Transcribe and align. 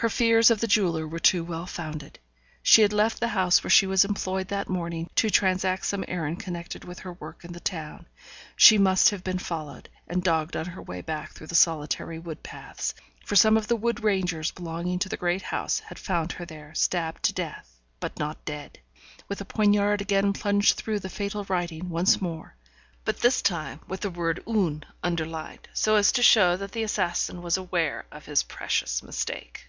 Her 0.00 0.08
fears 0.08 0.52
of 0.52 0.60
the 0.60 0.68
jeweller 0.68 1.08
were 1.08 1.18
too 1.18 1.42
well 1.42 1.66
founded. 1.66 2.20
She 2.62 2.82
had 2.82 2.92
left 2.92 3.18
the 3.18 3.26
house 3.34 3.60
where 3.64 3.68
she 3.72 3.84
was 3.84 4.04
employed 4.04 4.46
that 4.46 4.68
morning, 4.68 5.10
to 5.16 5.28
transact 5.28 5.84
some 5.86 6.04
errand 6.06 6.38
connected 6.38 6.84
with 6.84 7.00
her 7.00 7.14
work 7.14 7.44
in 7.44 7.50
the 7.52 7.58
town; 7.58 8.06
she 8.54 8.78
must 8.78 9.10
have 9.10 9.24
been 9.24 9.40
followed, 9.40 9.88
and 10.06 10.22
dogged 10.22 10.56
on 10.56 10.66
her 10.66 10.80
way 10.82 11.00
back 11.00 11.32
through 11.32 11.48
solitary 11.48 12.16
wood 12.16 12.44
paths, 12.44 12.94
for 13.24 13.34
some 13.34 13.56
of 13.56 13.66
the 13.66 13.74
wood 13.74 14.04
rangers 14.04 14.52
belonging 14.52 15.00
to 15.00 15.08
the 15.08 15.16
great 15.16 15.42
house 15.42 15.80
had 15.80 15.98
found 15.98 16.30
her 16.30 16.46
lying 16.48 16.60
there, 16.60 16.74
stabbed 16.76 17.24
to 17.24 17.32
death, 17.32 17.80
but 17.98 18.16
not 18.20 18.44
dead; 18.44 18.78
with 19.26 19.38
the 19.40 19.44
poniard 19.44 20.00
again 20.00 20.32
plunged 20.32 20.76
through 20.76 21.00
the 21.00 21.08
fatal 21.08 21.42
writing, 21.46 21.88
once 21.88 22.22
more; 22.22 22.54
but 23.04 23.18
this 23.18 23.42
time 23.42 23.80
with 23.88 24.02
the 24.02 24.10
word 24.10 24.44
'un' 24.46 24.84
underlined, 25.02 25.66
so 25.74 25.96
as 25.96 26.12
to 26.12 26.22
show 26.22 26.56
that 26.56 26.70
the 26.70 26.84
assassin 26.84 27.42
was 27.42 27.56
aware 27.56 28.04
of 28.12 28.26
his 28.26 28.44
precious 28.44 29.02
mistake. 29.02 29.64